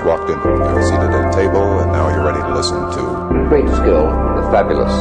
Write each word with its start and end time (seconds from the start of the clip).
just 0.00 0.06
walked 0.06 0.30
in. 0.30 0.38
You're 0.40 0.82
seated 0.82 1.12
at 1.12 1.28
a 1.28 1.32
table, 1.36 1.80
and 1.80 1.92
now 1.92 2.08
you're 2.08 2.24
ready 2.24 2.40
to 2.40 2.54
listen 2.54 2.78
to. 2.78 3.48
Great 3.48 3.68
skill, 3.68 4.08
the 4.36 4.42
fabulous, 4.50 4.92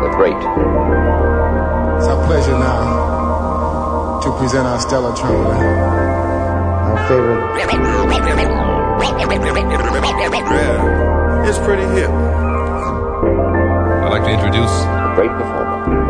the 0.00 0.08
great. 0.16 0.36
It's 1.96 2.08
our 2.08 2.24
pleasure 2.26 2.56
now 2.56 4.20
to 4.22 4.32
present 4.38 4.66
our 4.66 4.80
stellar 4.80 5.14
trumpeter, 5.14 5.52
our 5.52 7.08
favorite. 7.08 7.40
Yeah, 10.56 11.48
it's 11.48 11.58
pretty 11.58 11.84
hip. 11.84 12.10
I'd 14.00 14.10
like 14.10 14.24
to 14.24 14.30
introduce 14.30 14.70
a 14.70 15.12
great 15.16 15.30
performer. 15.30 16.09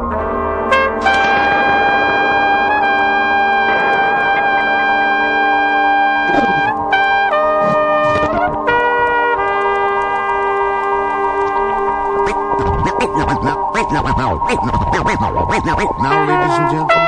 Now, 15.63 15.75
ladies 15.77 16.57
and 16.57 16.71
gentlemen. 16.71 17.00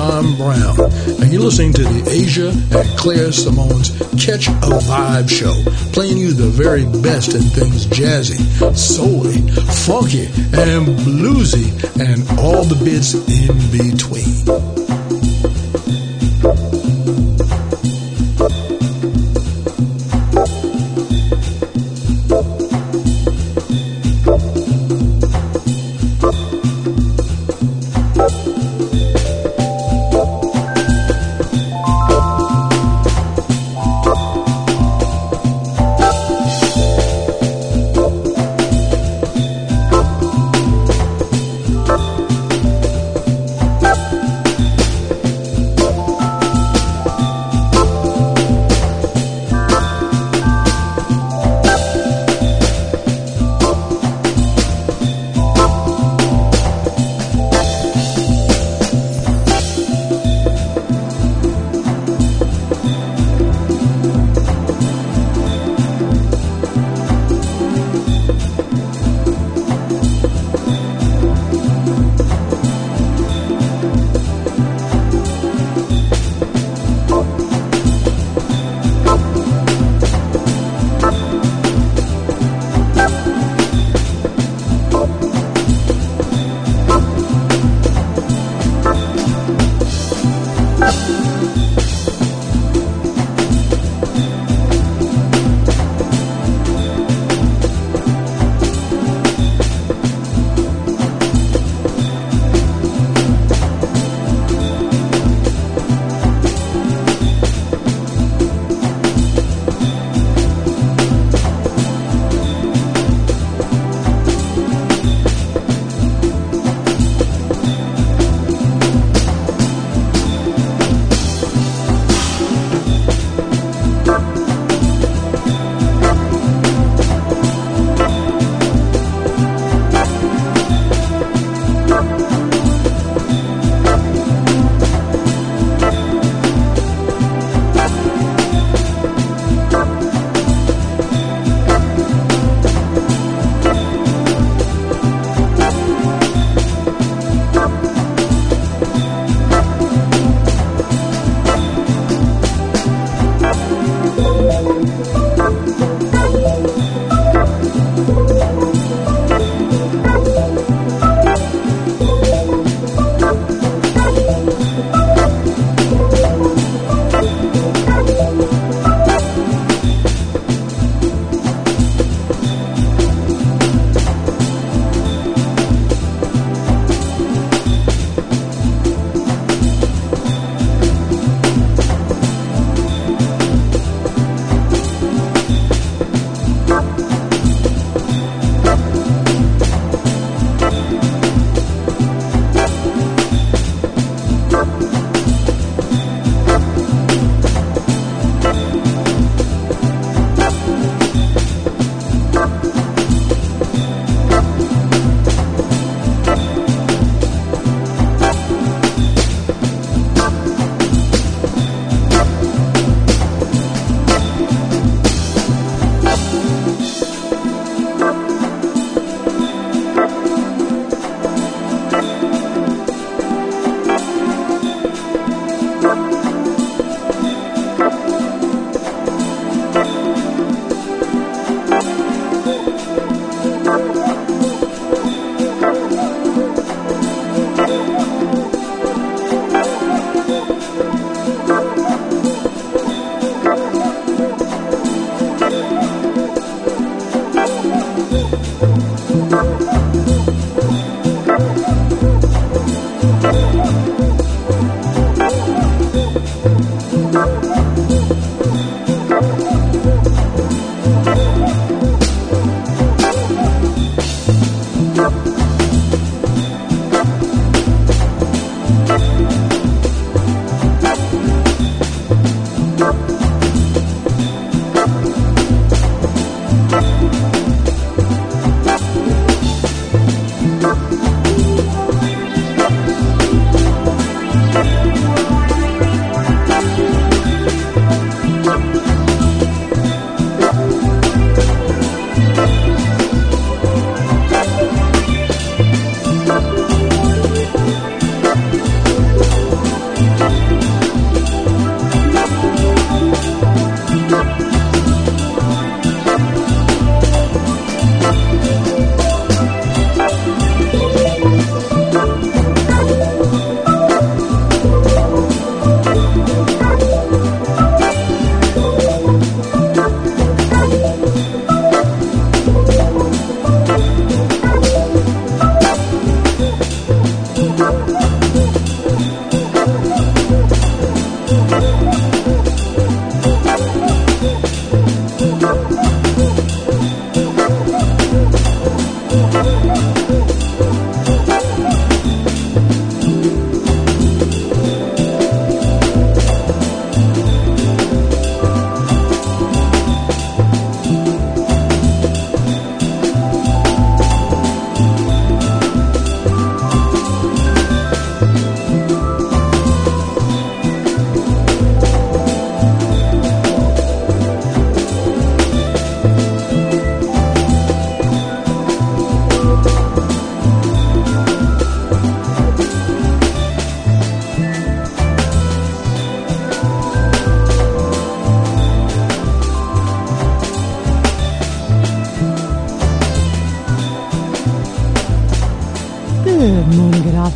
Tom 0.00 0.34
Brown, 0.34 0.80
and 1.20 1.30
you're 1.30 1.42
listening 1.42 1.74
to 1.74 1.82
the 1.82 2.00
Aja 2.08 2.48
and 2.78 2.98
Claire 2.98 3.32
Simone's 3.32 3.90
Ketch 4.12 4.48
A 4.48 4.80
Vibe 4.88 5.28
show, 5.28 5.52
playing 5.92 6.16
you 6.16 6.32
the 6.32 6.48
very 6.48 6.86
best 7.02 7.34
in 7.34 7.42
things 7.42 7.84
jazzy, 7.84 8.40
soully, 8.74 9.42
funky, 9.84 10.24
and 10.58 10.86
bluesy, 11.00 11.68
and 12.00 12.26
all 12.40 12.64
the 12.64 12.82
bits 12.82 13.12
in 13.12 13.58
between. 13.76 14.89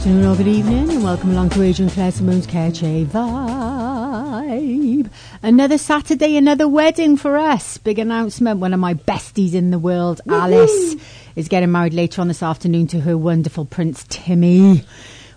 Afternoon, 0.04 0.26
or 0.26 0.36
good 0.36 0.48
evening, 0.48 0.90
and 0.90 1.02
welcome 1.02 1.30
along 1.30 1.48
to 1.48 1.66
Aja 1.66 1.84
and 1.84 1.90
Claire 1.90 2.12
Simone's 2.12 2.46
Ketch 2.46 2.82
A 2.82 3.06
Vibe. 3.06 5.08
Another 5.42 5.78
Saturday, 5.78 6.36
another 6.36 6.68
wedding 6.68 7.16
for 7.16 7.38
us. 7.38 7.78
Big 7.78 7.98
announcement. 7.98 8.60
One 8.60 8.74
of 8.74 8.80
my 8.80 8.92
besties 8.92 9.54
in 9.54 9.70
the 9.70 9.78
world, 9.78 10.20
Alice, 10.28 10.96
is 11.36 11.48
getting 11.48 11.72
married 11.72 11.94
later 11.94 12.20
on 12.20 12.28
this 12.28 12.42
afternoon 12.42 12.86
to 12.88 13.00
her 13.00 13.16
wonderful 13.16 13.64
Prince 13.64 14.04
Timmy. 14.10 14.84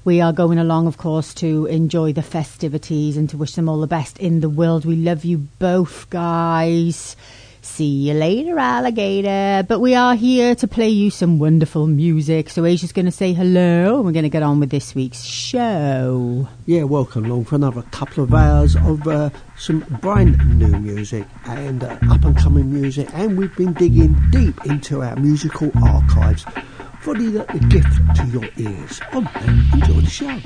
We 0.04 0.22
are 0.22 0.32
going 0.32 0.58
along, 0.58 0.88
of 0.88 0.98
course, 0.98 1.34
to 1.36 1.66
enjoy 1.66 2.14
the 2.14 2.22
festivities 2.22 3.18
and 3.18 3.30
to 3.30 3.36
wish 3.36 3.56
them 3.56 3.68
all 3.68 3.82
the 3.82 3.88
best 3.88 4.18
in 4.20 4.40
the 4.40 4.48
world. 4.48 4.86
We 4.86 4.96
love 4.96 5.26
you 5.26 5.40
both, 5.60 6.10
guys. 6.10 7.17
See 7.78 8.08
you 8.08 8.16
later, 8.16 8.58
alligator. 8.58 9.64
But 9.68 9.82
we 9.82 9.94
are 9.94 10.16
here 10.16 10.56
to 10.56 10.68
play 10.68 10.90
you 10.90 11.12
some 11.12 11.38
wonderful 11.38 11.86
music. 11.86 12.50
So 12.50 12.66
Aja's 12.66 12.92
going 12.92 13.06
to 13.06 13.12
say 13.12 13.34
hello, 13.34 13.98
and 13.98 14.06
we're 14.06 14.14
going 14.14 14.24
to 14.24 14.30
get 14.30 14.42
on 14.42 14.60
with 14.60 14.72
this 14.72 14.96
week's 14.96 15.22
show. 15.22 16.48
Yeah, 16.66 16.86
welcome 16.86 17.26
along 17.26 17.46
for 17.46 17.54
another 17.54 17.84
couple 17.92 18.24
of 18.24 18.34
hours 18.34 18.76
of 18.78 19.08
uh, 19.08 19.30
some 19.60 19.82
brand 20.02 20.58
new 20.58 20.76
music 20.80 21.28
and 21.46 21.84
uh, 21.84 22.00
up 22.10 22.26
and 22.26 22.36
coming 22.36 22.74
music. 22.74 23.10
And 23.14 23.38
we've 23.38 23.56
been 23.56 23.74
digging 23.74 24.16
deep 24.32 24.66
into 24.66 25.04
our 25.04 25.16
musical 25.16 25.72
archives 25.86 26.46
for 27.02 27.14
the, 27.14 27.46
the 27.54 27.60
gift 27.70 27.96
to 28.16 28.26
your 28.26 28.50
ears. 28.58 29.00
On 29.14 29.30
then, 29.36 29.66
enjoy 29.74 30.02
the 30.02 30.10
show. 30.10 30.40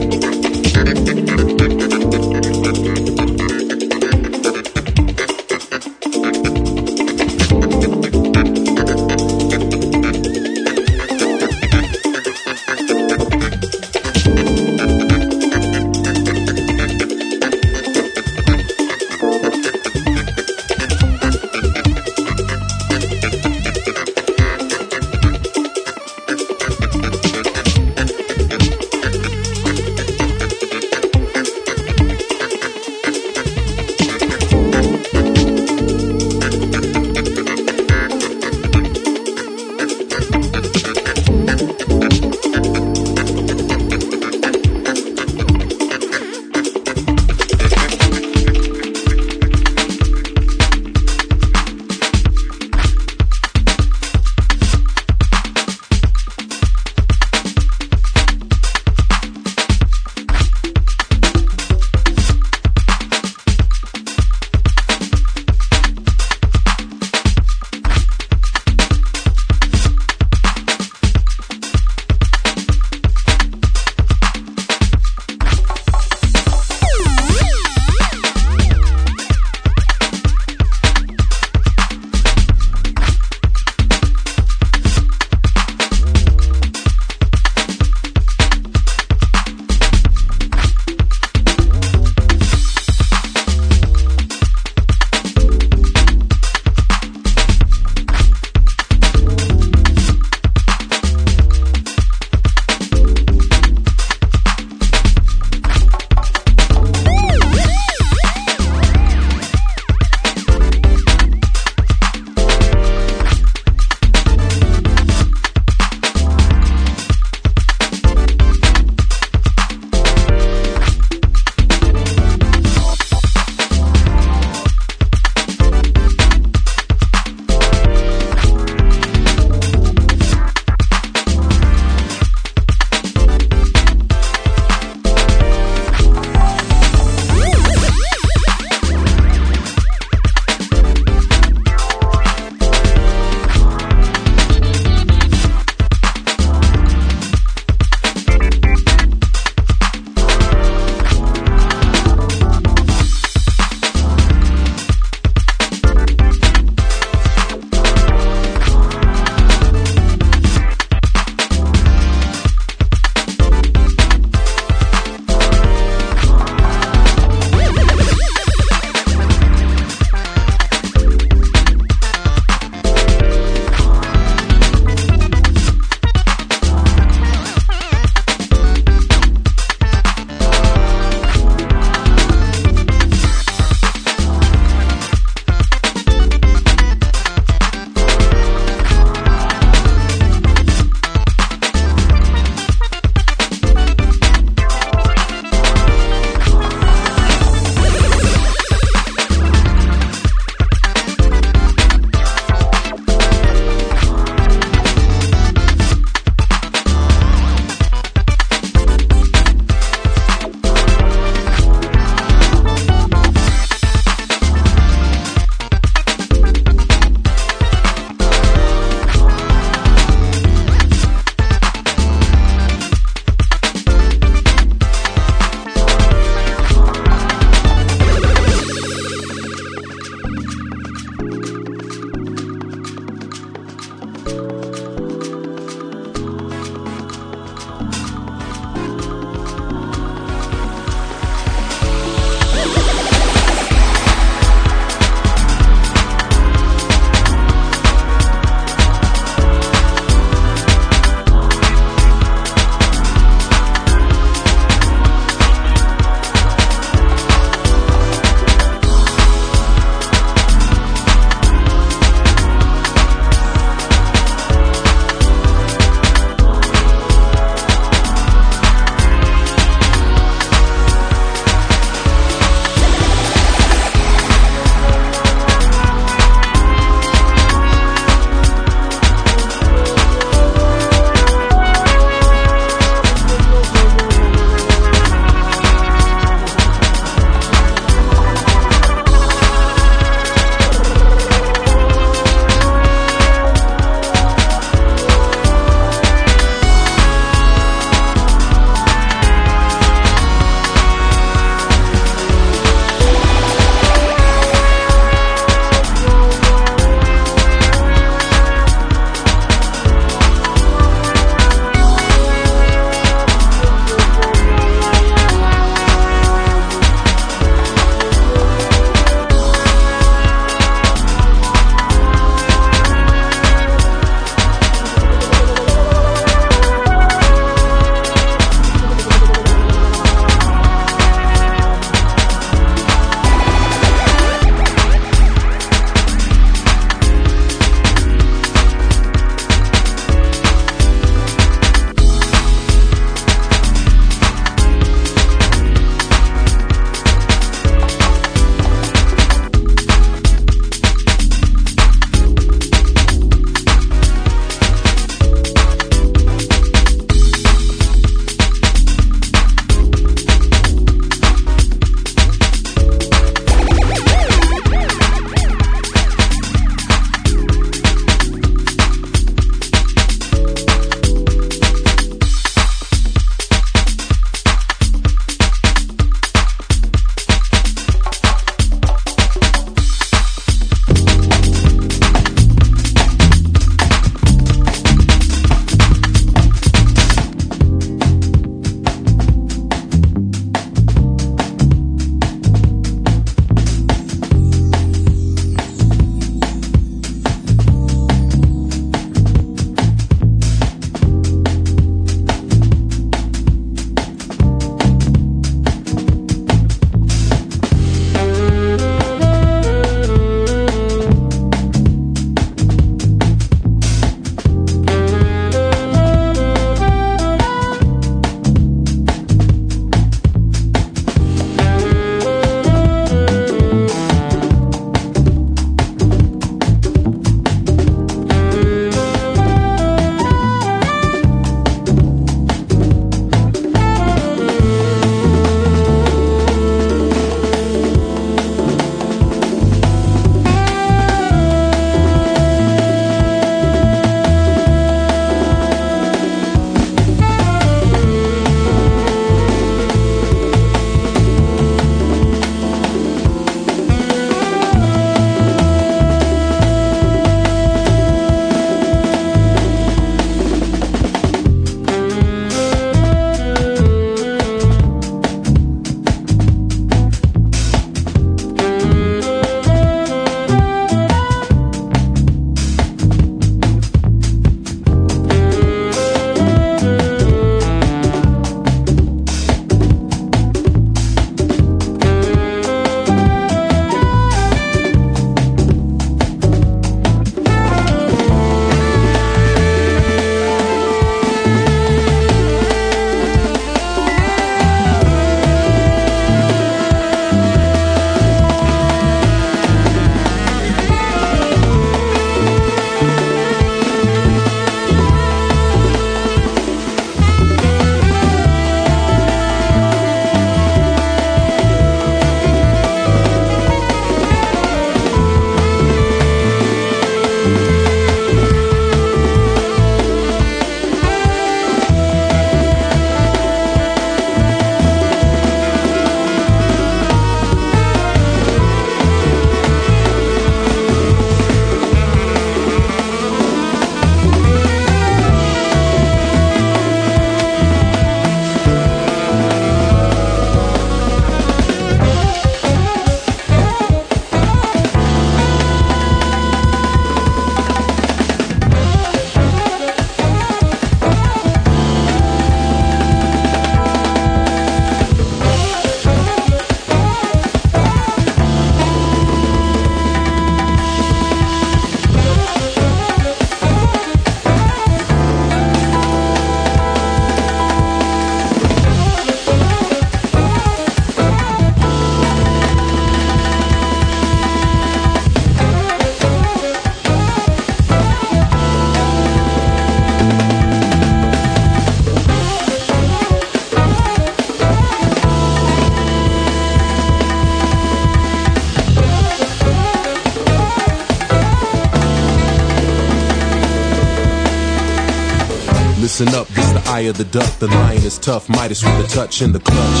Listen 596.20 596.38
up, 596.38 596.48
this 596.48 596.68
the 596.72 596.82
eye 596.90 597.08
of 597.08 597.16
the 597.16 597.24
duck. 597.24 597.48
The 597.60 597.66
lion 597.68 598.04
is 598.04 598.18
tough, 598.18 598.50
Midas 598.50 598.84
with 598.84 598.94
the 599.00 599.08
touch 599.08 599.40
in 599.40 599.52
the 599.52 599.58
clutch. 599.58 600.00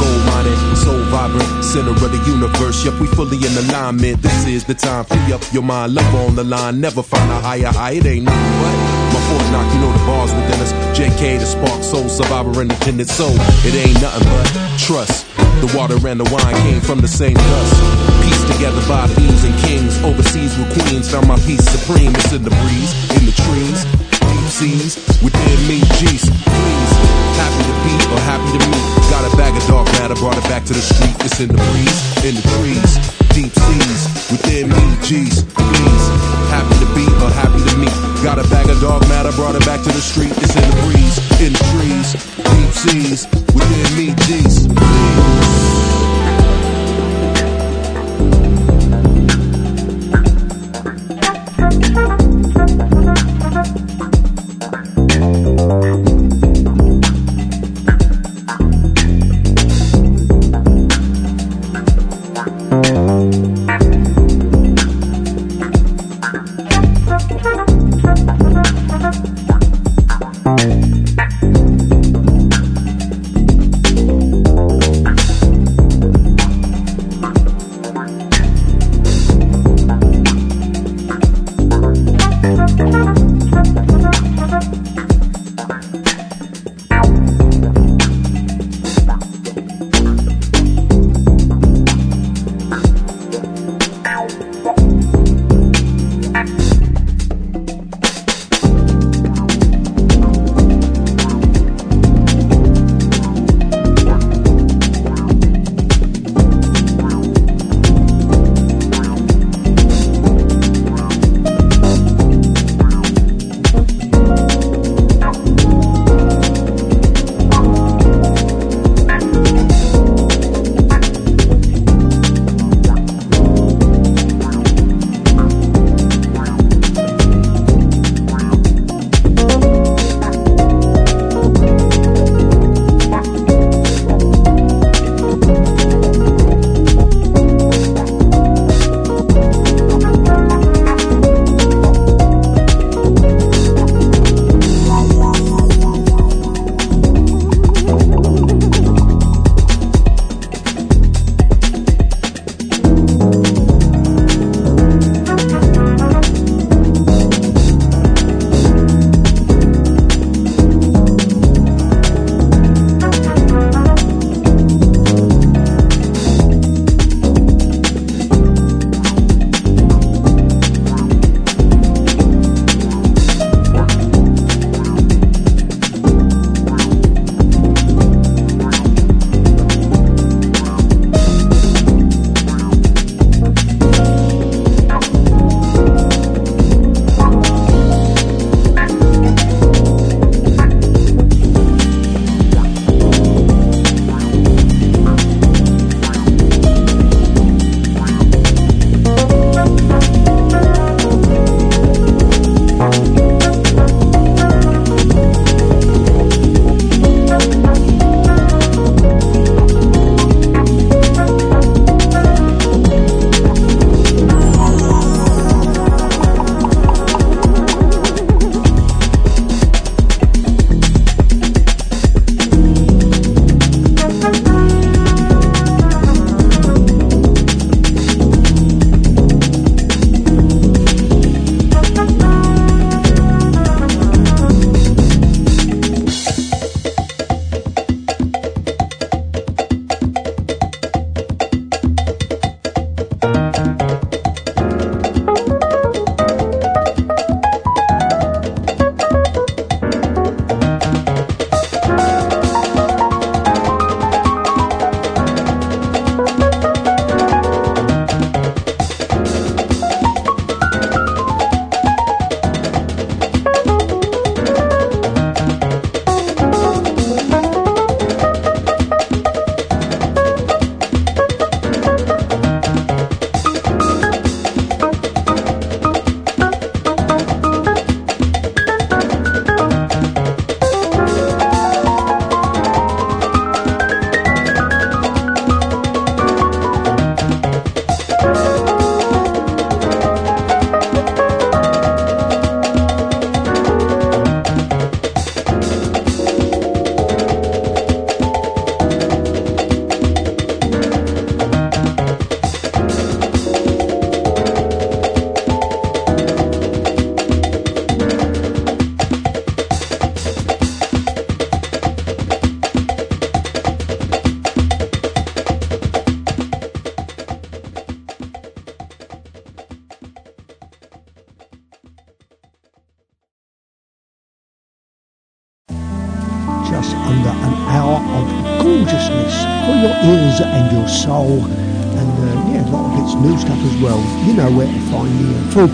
Gold 0.00 0.24
mining, 0.24 0.76
soul 0.76 0.96
vibrant, 1.12 1.62
center 1.62 1.90
of 1.92 2.08
the 2.08 2.22
universe. 2.24 2.86
Yep, 2.86 2.94
we 3.00 3.06
fully 3.08 3.36
in 3.36 3.52
alignment. 3.68 4.22
This 4.22 4.46
is 4.46 4.64
the 4.64 4.72
time. 4.72 5.04
Free 5.04 5.30
up 5.30 5.42
your 5.52 5.62
mind, 5.62 5.92
love 5.92 6.14
on 6.24 6.36
the 6.36 6.44
line. 6.44 6.80
Never 6.80 7.02
find 7.02 7.30
a 7.30 7.40
higher 7.40 7.68
high. 7.68 8.00
It 8.00 8.06
ain't 8.06 8.24
nothing 8.24 8.56
but 8.64 9.12
my 9.12 9.20
Fort 9.28 9.44
Knock. 9.52 9.68
You 9.74 9.80
know 9.80 9.92
the 9.92 10.04
bars 10.08 10.32
within 10.32 10.58
us. 10.64 10.72
JK, 10.96 11.38
the 11.38 11.44
spark, 11.44 11.84
soul 11.84 12.08
survivor, 12.08 12.62
independent 12.62 13.10
soul. 13.10 13.36
It 13.68 13.76
ain't 13.76 14.00
nothing 14.00 14.24
but 14.24 14.48
trust. 14.80 15.28
The 15.60 15.68
water 15.76 16.00
and 16.08 16.18
the 16.18 16.28
wine 16.32 16.56
came 16.64 16.80
from 16.80 17.00
the 17.00 17.08
same 17.08 17.34
dust. 17.34 18.08
Together 18.56 18.80
by 18.88 19.06
thieves 19.08 19.44
and 19.44 19.52
kings. 19.60 20.00
Overseas 20.02 20.56
with 20.56 20.72
queens. 20.72 21.12
Found 21.12 21.28
my 21.28 21.36
peace 21.44 21.60
supreme. 21.68 22.16
It's 22.16 22.32
in 22.32 22.42
the 22.42 22.54
breeze, 22.64 22.92
in 23.20 23.28
the 23.28 23.36
trees, 23.36 23.84
seas. 24.50 24.96
Within 25.22 25.58
me, 25.68 25.80
G's. 26.00 26.24
Please. 26.28 26.92
Happy 27.36 27.62
to 27.68 27.74
be 27.84 27.94
or 28.12 28.20
happy 28.24 28.50
to 28.56 28.60
meet. 28.70 28.84
Got 29.10 29.24
a 29.28 29.36
bag 29.36 29.54
of 29.56 29.64
dark 29.68 29.86
matter, 30.00 30.14
brought 30.16 30.36
it 30.36 30.44
back 30.44 30.64
to 30.64 30.72
the 30.72 30.80
street. 30.80 31.14
It's 31.24 31.40
in 31.40 31.48
the 31.48 31.60
breeze, 31.70 31.98
in 32.24 32.34
the 32.34 32.44
trees, 32.56 32.92
deep 33.36 33.52
seas. 33.52 34.00
Within 34.30 34.68
me, 34.70 34.86
G's. 35.04 35.44
Please. 35.54 36.04
Happy 36.50 36.76
to 36.80 36.88
be 36.96 37.04
or 37.22 37.30
happy 37.30 37.62
to 37.62 37.76
meet. 37.76 37.94
Got 38.24 38.38
a 38.38 38.46
bag 38.48 38.68
of 38.68 38.80
dark 38.80 39.02
matter, 39.08 39.32
brought 39.32 39.54
it 39.54 39.64
back 39.64 39.82
to 39.84 39.92
the 39.92 40.00
street. 40.00 40.32
It's 40.42 40.56
in 40.56 40.64
the 40.64 40.76
breeze, 40.82 41.16
in 41.40 41.52
the 41.52 41.62
trees, 41.72 42.08
deep 42.36 42.70
seas. 42.72 43.26
Within 43.54 43.88
me, 43.96 44.14
G's. 44.26 44.68
gorgeousness 44.98 45.37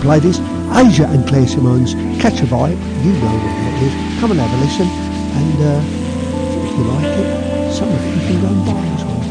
uh. 0.05 0.39
Aja 0.71 1.07
and 1.09 1.27
Claire 1.27 1.47
Simone's 1.47 1.93
Ketch 2.21 2.41
A 2.41 2.45
Vibe. 2.45 2.79
You 3.03 3.13
know 3.13 3.37
what 3.37 3.55
that 3.61 3.81
is. 3.81 3.93
Come 4.19 4.31
and 4.31 4.39
have 4.39 4.53
a 4.53 4.57
listen. 4.57 4.87
And 4.87 5.57
uh, 5.61 5.81
if 6.65 6.77
you 6.77 6.83
like 6.83 7.17
it, 7.17 7.73
some 7.73 7.89
of 7.89 8.05
you 8.05 8.21
can 8.27 8.41
go 8.41 8.47
and 8.47 8.65
buy 8.65 8.85
as 8.95 9.03
well. 9.03 9.23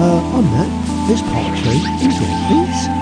Uh, 0.00 0.36
on 0.36 0.44
that, 0.52 1.08
this 1.08 1.22
part 1.22 1.56
two. 1.58 1.70
Enjoy, 2.04 2.32
please. 2.48 2.97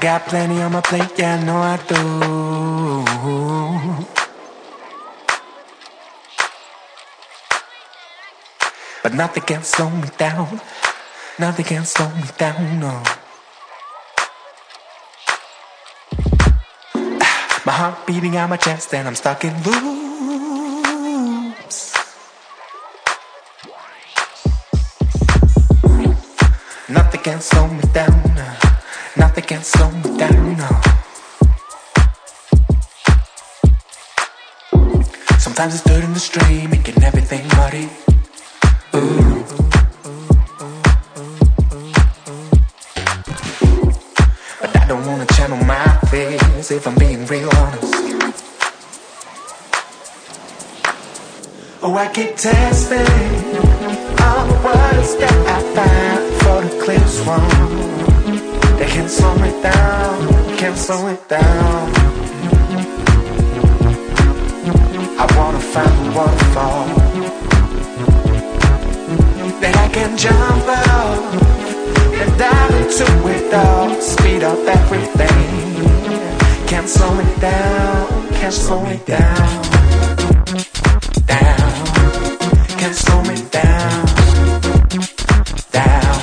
got 0.00 0.26
plenty 0.26 0.62
on 0.62 0.72
my 0.72 0.80
plate, 0.80 1.12
yeah, 1.18 1.36
I 1.36 1.44
know 1.44 1.58
I 1.60 1.76
do. 1.86 1.96
But 9.02 9.14
nothing 9.14 9.42
can 9.42 9.62
slow 9.62 9.90
me 9.90 10.08
down. 10.16 10.60
Nothing 11.38 11.64
can 11.66 11.84
slow 11.84 12.08
me 12.14 12.24
down, 12.38 12.80
no. 12.80 13.02
My 17.66 17.72
heart 17.72 18.06
beating 18.06 18.36
out 18.36 18.48
my 18.48 18.56
chest, 18.56 18.94
and 18.94 19.06
I'm 19.06 19.14
stuck 19.14 19.44
in 19.44 19.52
loops. 19.64 19.92
Nothing 26.88 27.20
can 27.20 27.40
slow 27.40 27.68
me 27.68 27.82
down. 27.92 28.09
slow 59.10 59.34
it 59.42 59.60
down, 59.60 60.56
can't 60.56 60.78
slow 60.78 61.08
it 61.08 61.28
down. 61.28 61.90
I 65.22 65.26
wanna 65.36 65.58
find 65.58 65.94
a 66.06 66.16
waterfall 66.16 66.86
that 69.60 69.74
I 69.84 69.88
can 69.96 70.16
jump 70.16 70.64
out 70.92 71.22
and 72.20 72.38
dive 72.38 72.74
into 72.80 73.06
without. 73.24 74.00
Speed 74.00 74.44
up 74.44 74.58
everything, 74.78 76.68
can't 76.68 76.88
slow 76.88 77.18
it 77.18 77.40
down, 77.40 78.06
can't 78.38 78.54
slow 78.54 78.84
it 78.86 79.04
down, 79.06 79.62
down, 81.26 81.86
can't 82.78 82.94
slow 82.94 83.22
it 83.34 83.50
down, 83.50 84.06
down. 85.72 86.16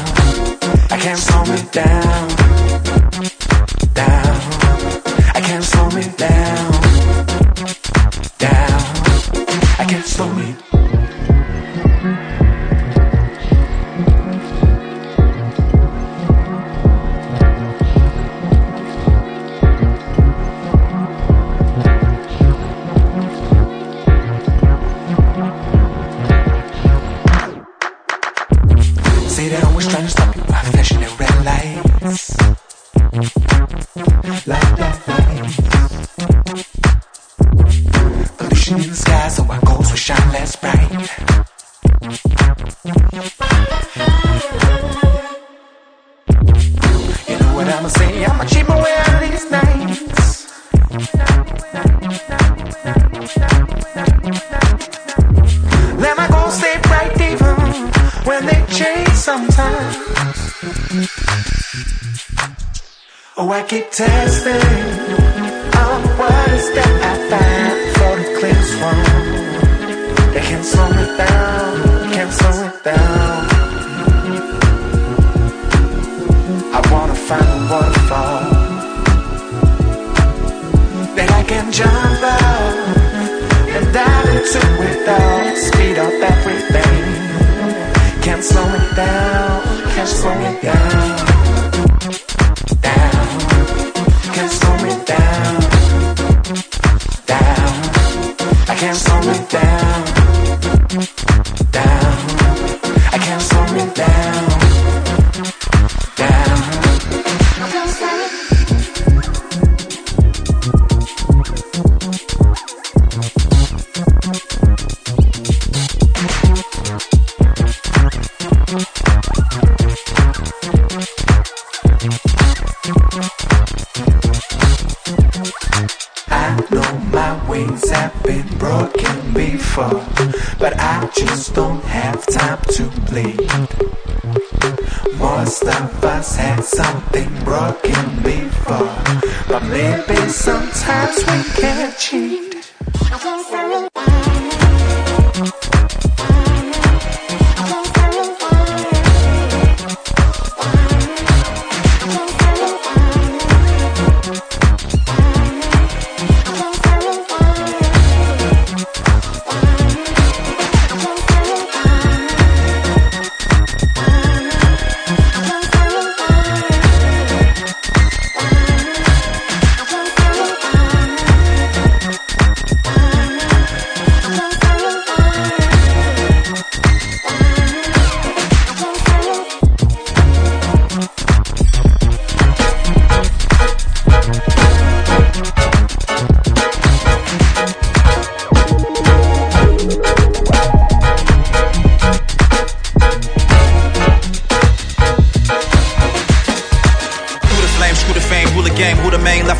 I 0.90 0.98
can't 1.04 1.20
slow 1.20 1.44
it 1.54 1.72
down. 1.74 2.17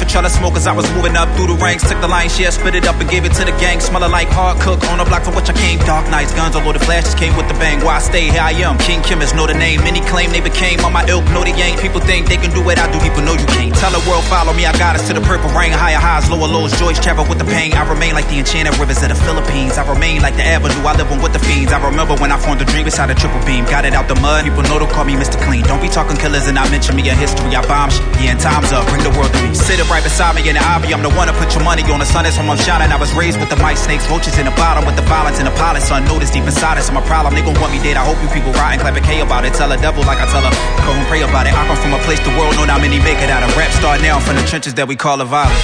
Smoke 0.08 0.56
as 0.56 0.68
I 0.68 0.74
was 0.74 0.90
moving 0.96 1.16
up 1.16 1.30
through 1.36 1.54
the 1.54 1.60
ranks. 1.62 1.88
Took 1.88 2.02
the 2.02 2.08
line 2.08 2.30
share, 2.30 2.50
spit 2.52 2.76
it 2.76 2.88
up 2.88 3.00
and 3.00 3.10
gave 3.10 3.26
it 3.26 3.34
to 3.38 3.44
the 3.46 3.52
gang. 3.60 3.80
Smelling 3.80 4.12
like 4.12 4.28
hard 4.30 4.60
cook 4.60 4.82
on 4.90 4.98
the 4.98 5.06
block 5.06 5.24
from 5.24 5.36
which 5.36 5.50
I 5.50 5.54
came. 5.54 5.80
Dark 5.86 6.10
nights, 6.10 6.34
guns 6.34 6.56
all 6.56 6.64
over 6.64 6.74
the 6.74 6.84
flashes 6.84 7.14
came 7.14 7.36
with 7.38 7.48
the 7.48 7.54
bang. 7.62 7.84
Why 7.86 7.98
I 7.98 8.00
stay 8.00 8.32
here 8.32 8.42
I 8.42 8.52
am. 8.66 8.78
King 8.80 9.02
Khemist, 9.02 9.36
know 9.36 9.46
the 9.46 9.54
name. 9.54 9.84
Many 9.84 10.02
claim 10.02 10.32
they 10.32 10.42
became 10.42 10.80
on 10.84 10.92
my 10.92 11.06
ilk, 11.08 11.26
know 11.36 11.44
they 11.44 11.54
ain't. 11.54 11.80
People 11.80 12.02
think 12.02 12.28
they 12.28 12.38
can 12.38 12.52
do 12.52 12.64
what 12.64 12.80
I 12.80 12.90
do, 12.92 12.98
people 13.00 13.22
know 13.22 13.36
you 13.38 13.46
can't. 13.56 13.76
Tell 13.76 13.92
the 13.92 14.02
world, 14.10 14.24
follow 14.26 14.54
me, 14.54 14.66
I 14.66 14.74
got 14.80 14.96
us 14.96 15.08
to 15.08 15.14
the 15.14 15.22
purple 15.22 15.52
rain. 15.54 15.72
Higher 15.72 16.02
highs, 16.02 16.30
lower 16.32 16.48
lows, 16.48 16.74
joys 16.80 17.00
travel 17.00 17.28
with 17.28 17.38
the 17.38 17.46
pain. 17.46 17.74
I 17.74 17.84
remain 17.88 18.14
like 18.16 18.28
the 18.28 18.40
enchanted 18.40 18.74
rivers 18.80 19.04
of 19.04 19.10
the 19.10 19.20
Philippines. 19.22 19.78
I 19.78 19.86
remain 19.86 20.22
like 20.22 20.36
the 20.36 20.44
avenue, 20.44 20.82
I 20.88 20.96
live 20.96 21.12
on 21.12 21.22
with 21.22 21.34
the 21.34 21.40
fiends. 21.40 21.72
I 21.72 21.84
remember 21.84 22.16
when 22.16 22.32
I 22.32 22.40
formed 22.40 22.62
a 22.62 22.66
dream 22.66 22.86
beside 22.86 23.12
a 23.12 23.16
triple 23.16 23.44
beam. 23.46 23.66
Got 23.66 23.86
it 23.86 23.94
out 23.94 24.08
the 24.08 24.16
mud, 24.18 24.46
people 24.48 24.64
know 24.64 24.80
to 24.80 24.88
call 24.88 25.06
me 25.06 25.14
Mr. 25.14 25.38
Clean. 25.44 25.64
Don't 25.68 25.82
be 25.82 25.90
talking 25.90 26.18
killers 26.18 26.48
and 26.48 26.56
not 26.56 26.72
mention 26.72 26.96
me 26.96 27.10
in 27.10 27.18
history. 27.18 27.54
I 27.54 27.62
bomb 27.68 27.92
shit, 27.92 28.02
yeah, 28.24 28.32
and 28.34 28.40
time's 28.40 28.72
up, 28.72 28.88
bring 28.90 29.04
the 29.04 29.14
world 29.14 29.30
to 29.36 29.40
me. 29.44 29.54
Sit 29.54 29.80
it 29.80 29.88
right 29.98 30.06
beside 30.06 30.38
me 30.38 30.46
in 30.46 30.54
the 30.54 30.62
obby, 30.62 30.94
I'm 30.94 31.02
the 31.02 31.10
one 31.18 31.26
to 31.26 31.34
put 31.34 31.50
your 31.58 31.66
money 31.66 31.82
on 31.90 31.98
the 31.98 32.06
sun. 32.06 32.24
That's 32.24 32.38
when 32.38 32.46
I'm 32.46 32.62
shining. 32.62 32.94
I 32.94 33.00
was 33.02 33.10
raised 33.18 33.42
with 33.42 33.50
the 33.50 33.58
mice, 33.58 33.82
snakes, 33.82 34.06
roaches 34.06 34.38
in 34.38 34.46
the 34.46 34.54
bottom 34.54 34.86
with 34.86 34.96
the 34.96 35.02
violence 35.10 35.42
and 35.42 35.48
the 35.50 35.56
pilots. 35.58 35.90
Unnoticed 35.90 36.34
deep 36.34 36.46
inside 36.46 36.78
us, 36.78 36.90
I'm 36.90 36.98
a 36.98 37.06
problem. 37.10 37.34
They 37.34 37.42
gon' 37.42 37.58
want 37.58 37.74
me 37.74 37.82
dead. 37.82 37.98
I 37.98 38.06
hope 38.06 38.22
you 38.22 38.30
people 38.30 38.54
ride 38.54 38.78
and 38.78 38.82
clap 38.82 38.94
a 38.94 39.02
K 39.02 39.22
about 39.22 39.46
it. 39.46 39.58
Tell 39.58 39.72
a 39.72 39.78
devil 39.78 40.06
like 40.06 40.22
I 40.22 40.30
tell 40.30 40.46
her, 40.46 40.54
go 40.86 40.94
and 40.94 41.08
pray 41.10 41.26
about 41.26 41.50
it. 41.50 41.54
I 41.58 41.66
come 41.66 41.78
from 41.82 41.98
a 41.98 42.02
place 42.06 42.22
the 42.22 42.30
world 42.38 42.54
know 42.54 42.66
not 42.66 42.82
many 42.82 43.00
make 43.02 43.18
it 43.26 43.34
out 43.34 43.42
of 43.42 43.50
rap 43.58 43.72
star 43.74 43.98
now 43.98 44.20
from 44.20 44.36
the 44.38 44.46
trenches 44.46 44.76
that 44.78 44.88
we 44.88 44.96
call 44.96 45.18
a 45.22 45.26
violent. 45.26 45.58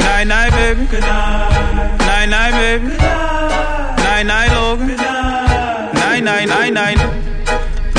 Night 0.00 0.24
night, 0.32 0.52
baby. 0.56 0.88
Good 0.88 1.04
night. 1.04 2.00
Night 2.08 2.28
night, 2.32 2.52
baby. 2.56 2.88
Good 2.88 3.04
night. 3.04 4.00
Night 4.00 4.26
night, 4.32 4.50
Logan. 4.56 4.86
Good 4.88 4.96
night. 4.96 5.92
Night 5.92 6.24
night, 6.24 6.48
night 6.48 6.72
night. 6.72 6.98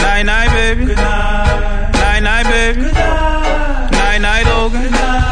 Night 0.01 0.23
night, 0.25 0.49
baby. 0.57 0.85
Good 0.85 0.97
night. 0.97 1.93
Night 1.93 2.23
night, 2.25 2.45
baby. 2.49 2.81
Good 2.89 2.93
night. 2.97 3.91
Night 3.91 4.21
night, 4.21 4.45
Logan. 4.49 4.81
Good 4.81 4.91
night. 4.91 5.22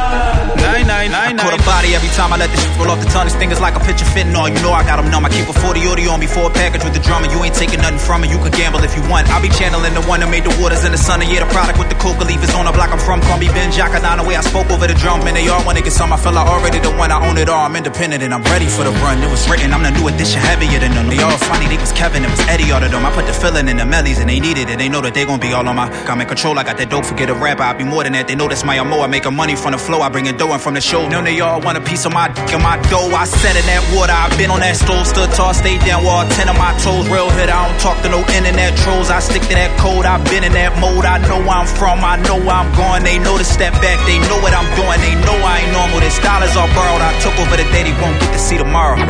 Night 1.10 1.31
a 1.52 1.60
body 1.66 1.96
every 1.98 2.10
time 2.14 2.32
I 2.34 2.38
let 2.38 2.50
this 2.54 2.62
shit 2.62 2.78
roll 2.78 2.92
off 2.92 3.02
the 3.02 3.10
tongue. 3.10 3.26
This 3.26 3.36
thing 3.36 3.52
is 3.52 3.60
like 3.60 3.76
a 3.76 3.84
picture 3.84 4.06
fitting 4.06 4.36
on. 4.36 4.56
You 4.56 4.62
know 4.62 4.72
I 4.72 4.84
got 4.84 4.92
got 4.92 5.00
'em 5.00 5.10
numb. 5.12 5.26
I 5.26 5.30
keep 5.30 5.48
a 5.48 5.54
40 5.54 5.88
audio 5.88 6.12
on 6.12 6.20
me 6.20 6.28
for 6.28 6.52
a 6.52 6.54
package 6.54 6.84
with 6.84 6.94
the 6.94 7.00
drummer. 7.00 7.28
You 7.32 7.40
ain't 7.44 7.56
taking 7.56 7.80
nothing 7.80 8.04
from 8.08 8.24
it. 8.24 8.30
You 8.30 8.38
could 8.44 8.52
gamble 8.52 8.84
if 8.84 8.94
you 8.98 9.04
want. 9.08 9.30
I'll 9.32 9.42
be 9.42 9.48
channeling 9.48 9.94
the 9.94 10.04
one 10.12 10.20
that 10.20 10.30
made 10.30 10.44
the 10.44 10.54
waters 10.60 10.84
in 10.84 10.92
the 10.92 10.98
sun. 10.98 11.22
And 11.22 11.32
yeah, 11.32 11.40
the 11.44 11.52
product 11.56 11.80
with 11.80 11.88
the 11.88 11.96
coca 11.96 12.26
leaf 12.26 12.44
on 12.56 12.66
the 12.66 12.74
block 12.74 12.92
I'm 12.92 13.00
from. 13.00 13.22
Call 13.22 13.38
me 13.38 13.48
Ben 13.48 13.72
Jock. 13.72 13.92
down 14.02 14.18
the 14.18 14.24
way 14.24 14.36
I 14.36 14.42
spoke 14.42 14.70
over 14.70 14.88
the 14.88 14.98
drum. 15.04 15.22
And 15.28 15.36
they 15.38 15.48
all 15.48 15.64
wanna 15.64 15.82
get 15.82 15.94
some. 15.94 16.12
I 16.12 16.18
feel 16.18 16.38
I 16.38 16.44
already 16.44 16.80
the 16.80 16.92
one. 17.04 17.12
I 17.12 17.20
own 17.28 17.38
it 17.38 17.48
all. 17.48 17.64
I'm 17.68 17.76
independent 17.76 18.22
and 18.24 18.34
I'm 18.34 18.44
ready 18.44 18.68
for 18.68 18.84
the 18.84 18.92
run. 19.04 19.24
It 19.24 19.30
was 19.30 19.48
written. 19.50 19.74
I'm 19.74 19.84
the 19.84 19.92
new 19.92 20.08
edition, 20.08 20.40
heavier 20.42 20.80
than 20.80 20.94
them. 20.94 21.08
They 21.08 21.22
all 21.22 21.38
funny. 21.52 21.68
They 21.68 21.78
was 21.78 21.92
Kevin. 21.94 22.26
It 22.26 22.32
was 22.32 22.42
Eddie. 22.54 22.72
All 22.72 22.84
of 22.84 22.92
them. 22.92 23.06
I 23.06 23.12
put 23.12 23.26
the 23.28 23.34
feeling 23.34 23.68
in 23.68 23.78
the 23.78 23.86
mellies 23.86 24.20
and 24.20 24.30
they 24.30 24.40
needed 24.40 24.70
it. 24.70 24.78
They 24.78 24.90
know 24.90 25.02
that 25.02 25.14
they 25.14 25.26
gon' 25.26 25.40
be 25.40 25.54
all 25.54 25.68
on 25.68 25.76
my. 25.76 25.88
Got 26.06 26.20
in 26.20 26.28
control. 26.28 26.60
I 26.60 26.64
got 26.64 26.78
that 26.78 26.90
dope. 26.90 27.06
Forget 27.06 27.30
a 27.30 27.34
rapper. 27.34 27.64
I'll 27.64 27.78
be 27.78 27.84
more 27.84 28.04
than 28.04 28.14
that. 28.14 28.28
They 28.28 28.36
know 28.36 28.48
that's 28.48 28.66
my 28.66 28.76
MO. 28.84 29.02
I 29.02 29.08
make 29.08 29.26
a 29.26 29.32
money 29.32 29.56
from 29.56 29.72
the 29.72 29.78
flow. 29.78 30.02
I 30.02 30.10
bring 30.10 30.26
it 30.26 30.38
dough 30.38 30.52
and 30.52 30.62
from 30.62 30.74
the 30.74 30.82
show. 30.82 31.08
Know 31.08 31.22
they 31.22 31.41
all 31.42 31.60
want 31.60 31.78
a 31.78 31.82
piece 31.82 32.06
of 32.06 32.14
my 32.14 32.30
dick 32.30 32.54
and 32.54 32.64
my 32.64 32.78
dough. 32.88 33.10
I 33.10 33.26
set 33.26 33.58
in 33.58 33.66
that 33.66 33.82
water. 33.92 34.14
I've 34.14 34.32
been 34.38 34.54
on 34.54 34.62
that 34.62 34.78
stove. 34.78 35.06
Stood 35.06 35.34
tall. 35.34 35.54
Stayed 35.54 35.82
down. 35.82 36.06
Wall 36.06 36.24
10 36.24 36.48
of 36.48 36.58
my 36.58 36.72
toes. 36.80 37.10
Real 37.10 37.30
hit. 37.34 37.50
I 37.50 37.68
don't 37.68 37.80
talk 37.82 37.98
to 38.06 38.10
no 38.10 38.22
internet 38.32 38.78
trolls. 38.86 39.10
I 39.10 39.20
stick 39.20 39.42
to 39.50 39.56
that 39.58 39.74
code. 39.82 40.06
I've 40.06 40.24
been 40.30 40.46
in 40.46 40.54
that 40.54 40.78
mode. 40.80 41.04
I 41.04 41.18
know 41.26 41.42
where 41.42 41.58
I'm 41.58 41.68
from. 41.68 42.06
I 42.06 42.22
know 42.22 42.38
where 42.38 42.56
I'm 42.56 42.70
going. 42.78 43.04
They 43.04 43.18
know 43.18 43.36
to 43.36 43.44
step 43.44 43.74
back. 43.82 43.98
They 44.06 44.22
know 44.30 44.40
what 44.40 44.54
I'm 44.54 44.70
doing. 44.78 45.00
They 45.02 45.18
know 45.26 45.36
I 45.42 45.66
ain't 45.66 45.74
normal. 45.74 46.00
This 46.00 46.16
dollars 46.22 46.54
all 46.56 46.70
borrowed. 46.78 47.02
I 47.02 47.12
took 47.20 47.36
over 47.42 47.58
the 47.58 47.68
day 47.74 47.90
they 47.90 47.96
won't 47.98 48.16
get 48.22 48.32
to 48.32 48.40
see 48.40 48.58
tomorrow. 48.62 49.02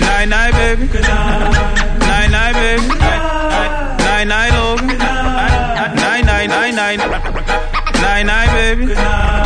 Night 0.00 0.30
night, 0.30 0.52
baby. 0.54 0.86
Good 0.86 1.02
night. 1.02 1.98
Night 2.06 2.30
night, 2.30 2.54
baby. 2.54 2.86
Night 2.88 4.24
night, 4.30 4.52
Logan. 4.54 4.86
Night 4.96 6.24
night, 6.24 6.46
night 6.48 6.74
night. 6.74 6.98
Night 8.00 8.22
night, 8.22 8.50
baby. 8.54 8.86
Night 8.86 8.94
night. 8.94 9.45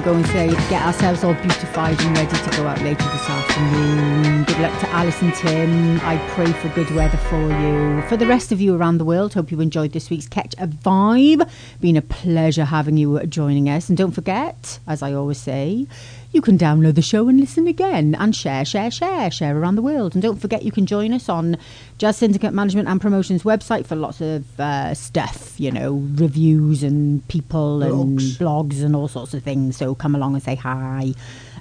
To 0.00 0.06
go 0.06 0.14
and 0.14 0.26
say, 0.28 0.48
get 0.70 0.82
ourselves 0.82 1.24
all 1.24 1.34
beautified 1.34 2.00
and 2.00 2.16
ready 2.16 2.34
to 2.34 2.56
go 2.56 2.66
out 2.66 2.80
later 2.80 3.04
this 3.04 3.28
afternoon. 3.28 4.44
Good 4.44 4.58
luck 4.60 4.80
to 4.80 4.88
Alice 4.88 5.20
and 5.20 5.34
Tim. 5.34 6.00
I 6.00 6.16
pray 6.30 6.50
for 6.52 6.70
good 6.70 6.90
weather 6.92 7.18
for 7.18 7.42
you. 7.60 8.00
For 8.08 8.16
the 8.16 8.26
rest 8.26 8.50
of 8.50 8.62
you 8.62 8.74
around 8.74 8.96
the 8.96 9.04
world, 9.04 9.34
hope 9.34 9.50
you 9.50 9.60
enjoyed 9.60 9.92
this 9.92 10.08
week's 10.08 10.26
Ketch 10.26 10.54
A 10.56 10.66
Vibe. 10.68 11.46
Been 11.82 11.98
a 11.98 12.02
pleasure 12.02 12.64
having 12.64 12.96
you 12.96 13.26
joining 13.26 13.68
us. 13.68 13.90
And 13.90 13.98
don't 13.98 14.12
forget, 14.12 14.78
as 14.86 15.02
I 15.02 15.12
always 15.12 15.36
say, 15.36 15.86
you 16.32 16.40
can 16.40 16.56
download 16.56 16.94
the 16.94 17.02
show 17.02 17.28
and 17.28 17.40
listen 17.40 17.66
again 17.66 18.14
and 18.14 18.34
share, 18.36 18.64
share, 18.64 18.90
share, 18.90 19.30
share 19.30 19.56
around 19.58 19.74
the 19.74 19.82
world. 19.82 20.14
And 20.14 20.22
don't 20.22 20.40
forget, 20.40 20.62
you 20.62 20.70
can 20.70 20.86
join 20.86 21.12
us 21.12 21.28
on 21.28 21.56
Jazz 21.98 22.18
Syndicate 22.18 22.54
Management 22.54 22.88
and 22.88 23.00
Promotions 23.00 23.42
website 23.42 23.84
for 23.86 23.96
lots 23.96 24.20
of 24.20 24.60
uh, 24.60 24.94
stuff, 24.94 25.58
you 25.58 25.72
know, 25.72 25.94
reviews 26.14 26.82
and 26.82 27.26
people 27.28 27.82
and 27.82 28.18
blogs 28.18 28.82
and 28.82 28.94
all 28.94 29.08
sorts 29.08 29.34
of 29.34 29.42
things. 29.42 29.76
So 29.76 29.94
come 29.94 30.14
along 30.14 30.34
and 30.34 30.42
say 30.42 30.54
hi. 30.54 31.14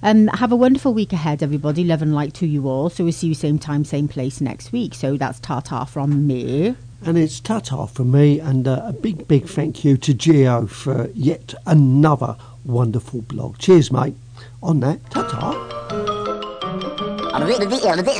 Um, 0.03 0.27
have 0.27 0.51
a 0.51 0.55
wonderful 0.55 0.93
week 0.93 1.13
ahead, 1.13 1.41
everybody. 1.41 1.83
Love 1.83 2.01
and 2.01 2.13
light 2.13 2.33
to 2.35 2.45
you 2.45 2.67
all. 2.67 2.89
So 2.89 3.03
we'll 3.03 3.13
see 3.13 3.27
you 3.27 3.33
same 3.33 3.59
time, 3.59 3.83
same 3.83 4.07
place 4.07 4.39
next 4.39 4.71
week. 4.71 4.93
So 4.93 5.17
that's 5.17 5.39
ta-ta 5.39 5.85
from 5.85 6.27
me. 6.27 6.75
And 7.05 7.17
it's 7.17 7.39
ta-ta 7.39 7.85
from 7.85 8.11
me, 8.11 8.39
and 8.39 8.67
uh, 8.67 8.81
a 8.83 8.93
big, 8.93 9.25
big 9.27 9.45
thank 9.45 9.85
you 9.85 9.95
to 9.97 10.13
Geo 10.13 10.67
for 10.67 11.09
yet 11.13 11.53
another 11.65 12.35
wonderful 12.65 13.21
blog. 13.21 13.57
Cheers, 13.57 13.89
mate. 13.89 14.15
On 14.61 14.79
that, 14.81 14.99
ta-ta. 15.09 15.51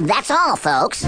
That's 0.08 0.32
all, 0.32 0.56
folks. 0.56 1.06